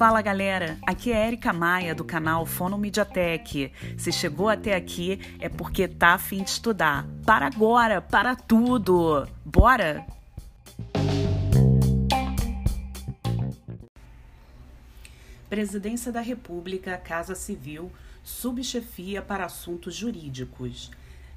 Fala 0.00 0.22
galera, 0.22 0.78
aqui 0.86 1.12
é 1.12 1.26
Erika 1.26 1.52
Maia 1.52 1.94
do 1.94 2.04
canal 2.04 2.46
Fono 2.46 2.78
Mediatek. 2.78 3.70
Se 3.98 4.10
chegou 4.10 4.48
até 4.48 4.74
aqui 4.74 5.20
é 5.38 5.46
porque 5.46 5.86
tá 5.86 6.14
afim 6.14 6.42
de 6.42 6.48
estudar. 6.48 7.06
Para 7.26 7.46
agora, 7.46 8.00
para 8.00 8.34
tudo! 8.34 9.28
Bora! 9.44 10.06
Presidência 15.50 16.10
da 16.10 16.22
República, 16.22 16.96
Casa 16.96 17.34
Civil, 17.34 17.92
Subchefia 18.24 19.20
para 19.20 19.44
Assuntos 19.44 19.94
Jurídicos. 19.94 20.90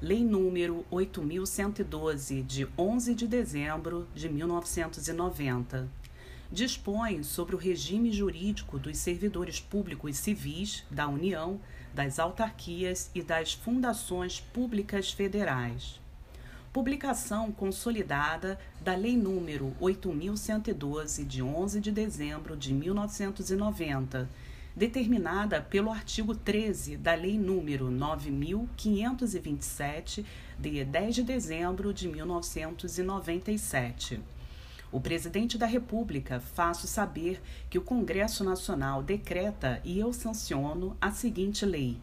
Lei 0.00 0.22
número 0.22 0.86
8112, 0.92 2.42
de 2.42 2.68
11 2.78 3.14
de 3.16 3.26
dezembro 3.26 4.06
de 4.14 4.28
1990 4.28 5.88
dispõe 6.52 7.24
sobre 7.24 7.56
o 7.56 7.58
regime 7.58 8.12
jurídico 8.12 8.78
dos 8.78 8.96
servidores 8.96 9.60
públicos 9.60 10.16
civis 10.16 10.84
da 10.88 11.08
União, 11.08 11.60
das 11.92 12.20
autarquias 12.20 13.10
e 13.12 13.22
das 13.22 13.54
fundações 13.54 14.38
públicas 14.40 15.10
federais. 15.10 16.00
Publicação 16.72 17.50
consolidada 17.50 18.56
da 18.80 18.94
Lei 18.94 19.16
número 19.16 19.74
8112 19.80 21.24
de 21.24 21.42
11 21.42 21.80
de 21.80 21.90
dezembro 21.90 22.56
de 22.56 22.72
1990, 22.72 24.28
determinada 24.78 25.60
pelo 25.60 25.90
artigo 25.90 26.34
13 26.34 26.96
da 26.96 27.14
Lei 27.14 27.36
número 27.36 27.90
9527 27.90 30.24
de 30.58 30.82
10 30.84 31.14
de 31.16 31.22
dezembro 31.24 31.92
de 31.92 32.08
1997 32.08 34.22
o 34.90 34.98
presidente 35.00 35.58
da 35.58 35.66
República 35.66 36.40
faço 36.40 36.86
saber 36.86 37.42
que 37.68 37.76
o 37.76 37.82
Congresso 37.82 38.42
Nacional 38.42 39.02
decreta 39.02 39.82
e 39.84 39.98
eu 39.98 40.14
sanciono 40.14 40.96
a 40.98 41.10
seguinte 41.10 41.66
lei. 41.66 41.98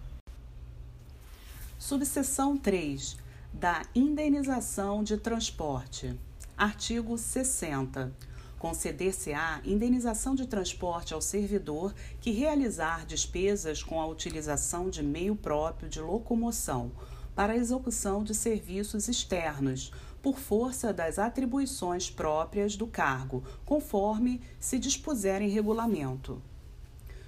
Subseção 1.79 2.55
3 2.55 3.17
da 3.51 3.81
indenização 3.95 5.03
de 5.03 5.17
transporte. 5.17 6.15
Artigo 6.55 7.17
60. 7.17 8.13
Conceder-se-á 8.59 9.61
indenização 9.63 10.33
de 10.33 10.47
transporte 10.47 11.13
ao 11.13 11.21
servidor 11.21 11.93
que 12.19 12.31
realizar 12.31 13.05
despesas 13.05 13.83
com 13.83 14.01
a 14.01 14.07
utilização 14.07 14.89
de 14.89 15.03
meio 15.03 15.35
próprio 15.35 15.89
de 15.89 15.99
locomoção 15.99 16.91
para 17.35 17.53
a 17.53 17.57
execução 17.57 18.23
de 18.23 18.33
serviços 18.33 19.07
externos, 19.07 19.91
por 20.21 20.39
força 20.39 20.91
das 20.91 21.19
atribuições 21.19 22.09
próprias 22.09 22.75
do 22.75 22.87
cargo, 22.87 23.43
conforme 23.63 24.41
se 24.59 24.79
dispuser 24.79 25.41
em 25.41 25.49
regulamento. 25.49 26.41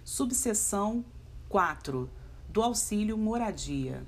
Subseção 0.03 1.05
4 1.49 2.09
do 2.49 2.63
auxílio 2.63 3.17
moradia. 3.17 4.03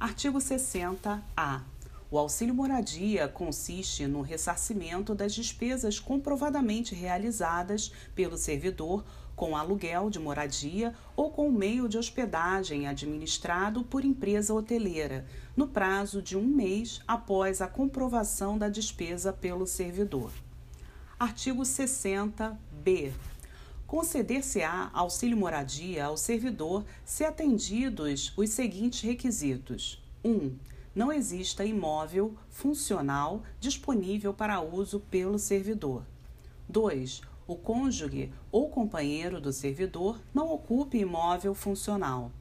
Artigo 0.00 0.38
60-A. 0.38 1.75
O 2.16 2.18
auxílio 2.18 2.54
moradia 2.54 3.28
consiste 3.28 4.06
no 4.06 4.22
ressarcimento 4.22 5.14
das 5.14 5.34
despesas 5.34 6.00
comprovadamente 6.00 6.94
realizadas 6.94 7.92
pelo 8.14 8.38
servidor 8.38 9.04
com 9.36 9.54
aluguel 9.54 10.08
de 10.08 10.18
moradia 10.18 10.94
ou 11.14 11.30
com 11.30 11.52
meio 11.52 11.86
de 11.86 11.98
hospedagem 11.98 12.88
administrado 12.88 13.84
por 13.84 14.02
empresa 14.02 14.54
hoteleira, 14.54 15.26
no 15.54 15.68
prazo 15.68 16.22
de 16.22 16.38
um 16.38 16.46
mês 16.46 17.02
após 17.06 17.60
a 17.60 17.66
comprovação 17.66 18.56
da 18.56 18.70
despesa 18.70 19.30
pelo 19.30 19.66
servidor. 19.66 20.32
Artigo 21.20 21.64
60b. 21.64 23.12
Conceder-se-á 23.86 24.90
auxílio 24.94 25.36
moradia 25.36 26.06
ao 26.06 26.16
servidor 26.16 26.82
se 27.04 27.26
atendidos 27.26 28.32
os 28.38 28.48
seguintes 28.48 29.02
requisitos: 29.02 30.02
1. 30.24 30.30
Um, 30.30 30.56
não 30.96 31.12
exista 31.12 31.64
imóvel 31.64 32.34
funcional 32.48 33.44
disponível 33.60 34.34
para 34.34 34.60
uso 34.60 34.98
pelo 34.98 35.38
servidor. 35.38 36.02
2 36.68 37.22
o 37.48 37.54
cônjuge 37.54 38.32
ou 38.50 38.68
companheiro 38.68 39.40
do 39.40 39.52
servidor 39.52 40.20
não 40.34 40.52
ocupe 40.52 40.98
imóvel 40.98 41.54
funcional. 41.54 42.32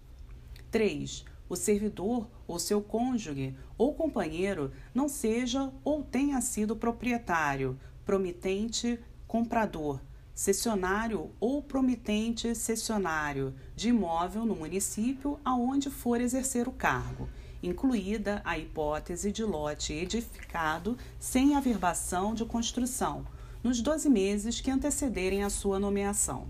3. 0.71 1.23
O 1.47 1.55
servidor 1.55 2.27
ou 2.47 2.57
seu 2.57 2.81
cônjuge 2.81 3.55
ou 3.77 3.93
companheiro 3.93 4.71
não 4.95 5.07
seja 5.07 5.71
ou 5.83 6.01
tenha 6.01 6.41
sido 6.41 6.75
proprietário, 6.75 7.79
promitente, 8.03 8.99
comprador, 9.27 10.01
cessionário 10.33 11.29
ou 11.39 11.61
promitente 11.61 12.55
cessionário 12.55 13.53
de 13.75 13.89
imóvel 13.89 14.43
no 14.43 14.55
município 14.55 15.39
aonde 15.45 15.91
for 15.91 16.19
exercer 16.19 16.67
o 16.67 16.71
cargo, 16.71 17.29
incluída 17.65 18.41
a 18.45 18.57
hipótese 18.57 19.31
de 19.31 19.43
lote 19.43 19.93
edificado 19.93 20.97
sem 21.19 21.55
averbação 21.55 22.33
de 22.33 22.45
construção 22.45 23.25
nos 23.63 23.81
12 23.81 24.09
meses 24.09 24.61
que 24.61 24.69
antecederem 24.69 25.43
a 25.43 25.49
sua 25.49 25.79
nomeação. 25.79 26.47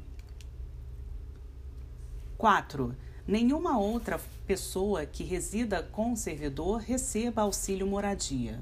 4. 2.38 2.94
Nenhuma 3.26 3.80
outra 3.80 4.20
pessoa 4.46 5.06
que 5.06 5.24
resida 5.24 5.82
com 5.82 6.14
o 6.14 6.18
servidor 6.18 6.82
receba 6.82 7.42
auxílio 7.42 7.88
moradia. 7.88 8.60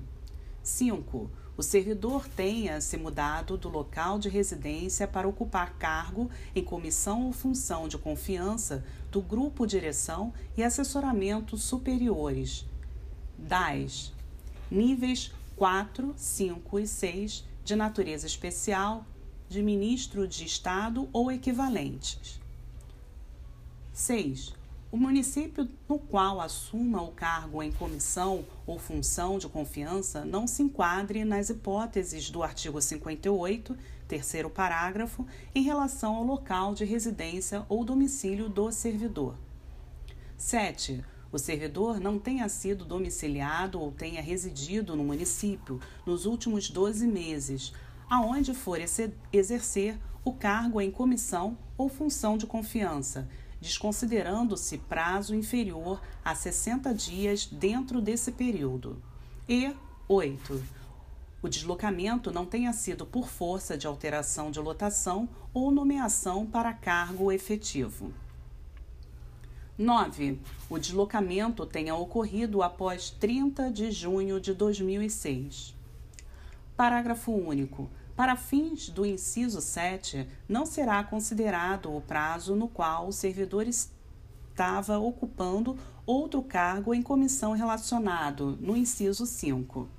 5. 0.62 1.30
O 1.56 1.62
servidor 1.62 2.28
tenha 2.28 2.82
se 2.82 2.98
mudado 2.98 3.58
do 3.58 3.70
local 3.70 4.18
de 4.18 4.28
residência 4.28 5.08
para 5.08 5.28
ocupar 5.28 5.74
cargo 5.78 6.30
em 6.56 6.64
comissão 6.64 7.28
ou 7.28 7.32
função 7.32 7.88
de 7.88 7.98
confiança 7.98 8.84
do 9.12 9.22
grupo 9.22 9.68
direção 9.68 10.34
e 10.58 10.64
assessoramento 10.64 11.56
superiores. 11.56 12.66
10. 13.38 14.12
Níveis 14.72 15.32
4, 15.56 16.14
5 16.18 16.80
e 16.80 16.88
6 16.88 17.46
de 17.64 17.76
natureza 17.76 18.26
especial, 18.26 19.06
de 19.48 19.62
ministro 19.62 20.28
de 20.28 20.46
Estado 20.46 21.08
ou 21.14 21.32
equivalentes. 21.32 22.42
6. 23.94 24.54
O 24.94 24.98
município 24.98 25.68
no 25.90 25.98
qual 25.98 26.40
assuma 26.40 27.02
o 27.02 27.12
cargo 27.12 27.64
em 27.64 27.72
comissão 27.72 28.46
ou 28.64 28.78
função 28.78 29.40
de 29.40 29.48
confiança 29.48 30.24
não 30.24 30.46
se 30.46 30.62
enquadre 30.62 31.26
nas 31.26 31.50
hipóteses 31.50 32.30
do 32.30 32.44
artigo 32.44 32.80
58, 32.80 33.76
terceiro 34.08 34.52
parágrafo, 34.52 35.26
em 35.56 35.64
relação 35.64 36.18
ao 36.18 36.24
local 36.24 36.76
de 36.76 36.86
residência 36.86 37.66
ou 37.68 37.84
domicílio 37.84 38.48
do 38.48 38.72
servidor. 38.72 39.36
7 40.38 41.04
o 41.32 41.40
servidor 41.40 42.00
não 42.00 42.20
tenha 42.20 42.48
sido 42.48 42.86
domiciliado 42.86 43.82
ou 43.82 43.92
tenha 43.92 44.22
residido 44.22 44.96
no 44.96 45.04
município 45.04 45.82
nos 46.06 46.28
últimos 46.28 46.70
12 46.70 47.08
meses, 47.08 47.74
aonde 48.08 48.54
for 48.54 48.78
exercer 49.32 49.98
o 50.24 50.32
cargo 50.32 50.80
em 50.80 50.92
comissão 50.92 51.58
ou 51.76 51.90
função 51.90 52.38
de 52.38 52.46
confiança, 52.46 53.28
desconsiderando-se 53.64 54.78
prazo 54.78 55.34
inferior 55.34 56.02
a 56.24 56.36
60 56.36 56.94
dias 56.94 57.46
dentro 57.46 58.02
desse 58.02 58.34
período. 58.34 59.02
E 59.48 59.74
8. 60.08 60.62
O 61.42 61.48
deslocamento 61.48 62.30
não 62.30 62.46
tenha 62.46 62.74
sido 62.74 63.06
por 63.06 63.30
força 63.30 63.78
de 63.78 63.88
alteração 63.88 64.52
de 64.52 64.60
lotação 64.60 65.30
ou 65.54 65.72
nomeação 65.72 66.46
para 66.46 66.74
cargo 66.74 67.32
efetivo. 67.32 68.14
9. 69.78 70.40
O 70.70 70.78
deslocamento 70.78 71.66
tenha 71.66 71.96
ocorrido 71.96 72.62
após 72.62 73.10
30 73.10 73.72
de 73.72 73.92
junho 73.92 74.42
de 74.42 74.54
2006. 74.54 75.74
Parágrafo 76.76 77.32
único. 77.32 77.90
Para 78.24 78.38
fins 78.38 78.88
do 78.88 79.06
inciso 79.06 79.60
7, 79.60 80.26
não 80.48 80.66
será 80.66 81.04
considerado 81.04 81.94
o 81.94 82.00
prazo 82.00 82.56
no 82.56 82.70
qual 82.70 83.10
o 83.10 83.12
servidor 83.12 83.68
estava 83.68 84.98
ocupando 84.98 85.78
outro 86.06 86.42
cargo 86.42 86.94
em 86.94 87.02
comissão 87.02 87.52
relacionado 87.52 88.58
no 88.62 88.78
inciso 88.78 89.26
5. 89.26 89.90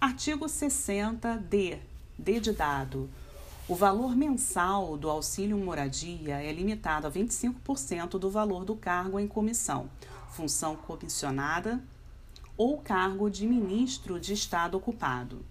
Artigo 0.00 0.46
60-D. 0.46 1.80
D. 2.16 2.40
O 3.66 3.74
valor 3.74 4.14
mensal 4.14 4.96
do 4.96 5.10
auxílio 5.10 5.58
moradia 5.58 6.40
é 6.40 6.52
limitado 6.52 7.08
a 7.08 7.10
25% 7.10 8.10
do 8.10 8.30
valor 8.30 8.64
do 8.64 8.76
cargo 8.76 9.18
em 9.18 9.26
comissão, 9.26 9.90
função 10.30 10.76
comissionada 10.76 11.82
ou 12.56 12.78
cargo 12.78 13.28
de 13.28 13.44
ministro 13.44 14.20
de 14.20 14.32
Estado 14.32 14.76
ocupado. 14.76 15.44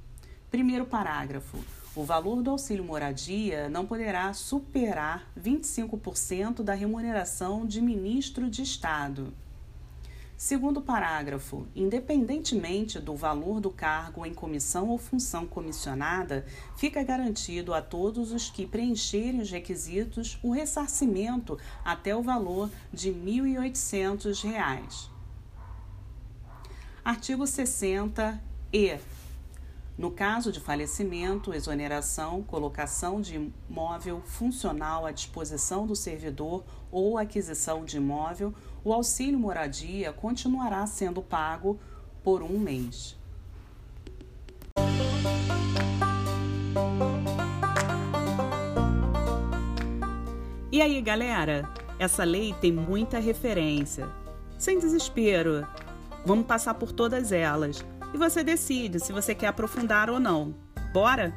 Primeiro 0.51 0.86
parágrafo. 0.86 1.57
O 1.95 2.03
valor 2.03 2.44
do 2.44 2.50
auxílio 2.50 2.83
moradia 2.83 3.69
não 3.69 3.86
poderá 3.86 4.33
superar 4.33 5.31
25% 5.39 6.62
da 6.62 6.74
remuneração 6.74 7.65
de 7.65 7.81
ministro 7.81 8.50
de 8.50 8.62
Estado. 8.62 9.33
Segundo 10.36 10.81
parágrafo, 10.81 11.65
independentemente 11.74 13.00
do 13.00 13.15
valor 13.15 13.62
do 13.62 13.69
cargo 13.69 14.25
em 14.25 14.33
comissão 14.33 14.89
ou 14.89 14.98
função 14.98 15.45
comissionada, 15.45 16.45
fica 16.75 17.01
garantido 17.01 17.74
a 17.74 17.81
todos 17.81 18.33
os 18.33 18.50
que 18.50 18.65
preencherem 18.65 19.39
os 19.39 19.50
requisitos 19.50 20.38
o 20.44 20.51
ressarcimento 20.51 21.57
até 21.86 22.13
o 22.13 22.21
valor 22.21 22.69
de 22.92 23.09
R$ 23.09 23.42
1.800. 23.42 25.07
Artigo 27.06 27.48
60 27.48 28.44
e 28.74 28.98
no 29.98 30.10
caso 30.10 30.52
de 30.52 30.60
falecimento, 30.60 31.54
exoneração, 31.54 32.42
colocação 32.42 33.22
de 33.22 33.52
imóvel 33.70 34.22
funcional 34.22 35.06
à 35.06 35.12
disposição 35.12 35.86
do 35.86 35.96
servidor 35.96 36.64
ou 36.92 37.18
aquisição 37.18 37.86
de 37.86 37.98
imóvel, 37.98 38.54
o 38.84 38.94
auxílio 38.94 39.38
moradia 39.38 40.12
continuará 40.12 40.86
sendo 40.88 41.22
pago 41.22 41.80
por 42.24 42.42
um 42.42 42.58
mês. 42.58 43.16
E 50.72 50.82
aí, 50.82 51.02
galera? 51.02 51.70
Essa 52.00 52.24
lei 52.24 52.56
tem 52.60 52.72
muita 52.72 53.20
referência. 53.20 54.10
Sem 54.58 54.80
desespero, 54.80 55.68
vamos 56.26 56.48
passar 56.48 56.74
por 56.76 56.92
todas 56.92 57.32
elas 57.32 57.86
e 58.13 58.18
você 58.18 58.44
decide 58.44 59.00
se 59.00 59.13
você 59.13 59.34
quer 59.34 59.48
aprofundar 59.48 60.10
ou 60.10 60.19
não. 60.19 60.56
Bora? 60.94 61.34